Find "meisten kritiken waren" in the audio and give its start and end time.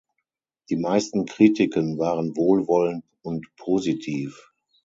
0.77-2.35